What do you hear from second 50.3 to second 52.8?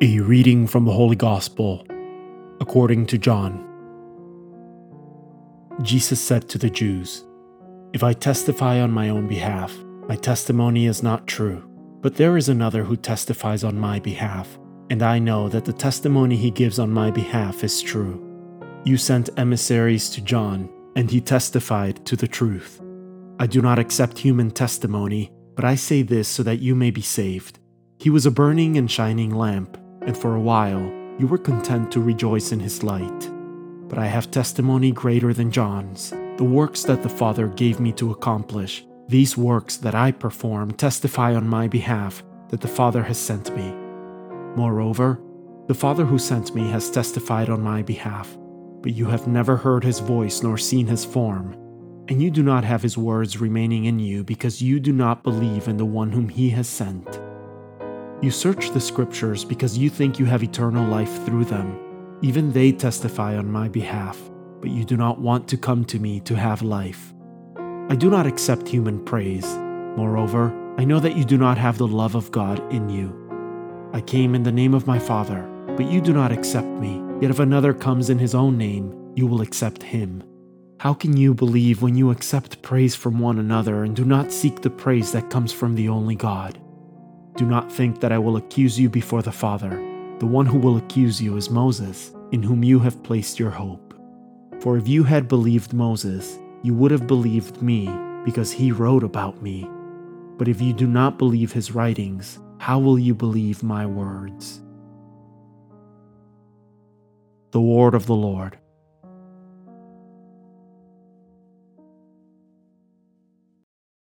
nor seen his form, and you do not